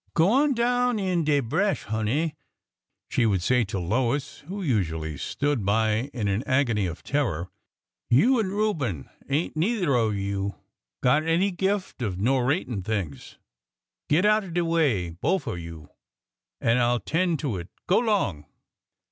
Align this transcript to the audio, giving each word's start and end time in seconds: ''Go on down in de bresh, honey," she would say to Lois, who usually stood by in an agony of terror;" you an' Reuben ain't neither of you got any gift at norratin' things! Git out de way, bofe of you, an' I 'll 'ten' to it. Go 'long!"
''Go 0.15 0.29
on 0.31 0.55
down 0.55 0.97
in 0.97 1.23
de 1.23 1.41
bresh, 1.41 1.83
honey," 1.83 2.35
she 3.07 3.27
would 3.27 3.43
say 3.43 3.63
to 3.65 3.77
Lois, 3.77 4.39
who 4.47 4.63
usually 4.63 5.15
stood 5.15 5.63
by 5.63 6.09
in 6.11 6.27
an 6.27 6.41
agony 6.47 6.87
of 6.87 7.03
terror;" 7.03 7.51
you 8.09 8.39
an' 8.39 8.47
Reuben 8.47 9.07
ain't 9.29 9.55
neither 9.55 9.93
of 9.93 10.15
you 10.15 10.55
got 11.03 11.21
any 11.23 11.51
gift 11.51 12.01
at 12.01 12.17
norratin' 12.17 12.81
things! 12.81 13.37
Git 14.09 14.25
out 14.25 14.51
de 14.55 14.65
way, 14.65 15.11
bofe 15.11 15.45
of 15.45 15.59
you, 15.59 15.87
an' 16.59 16.79
I 16.79 16.93
'll 16.93 16.99
'ten' 16.99 17.37
to 17.37 17.57
it. 17.57 17.69
Go 17.85 17.99
'long!" 17.99 18.47